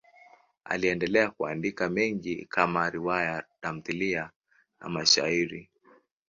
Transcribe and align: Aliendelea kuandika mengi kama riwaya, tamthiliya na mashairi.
Aliendelea 0.63 1.29
kuandika 1.31 1.89
mengi 1.89 2.45
kama 2.45 2.89
riwaya, 2.89 3.43
tamthiliya 3.61 4.31
na 4.79 4.89
mashairi. 4.89 5.69